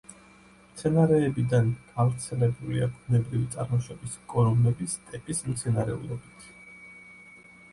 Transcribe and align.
მცენარეებიდან 0.69 1.67
გავრცელებულია 1.89 2.87
ბუნებრივი 2.95 3.43
წარმოშობის 3.57 4.17
კორომები 4.33 4.89
სტეპის 4.95 5.43
მცენარეულობით. 5.51 6.49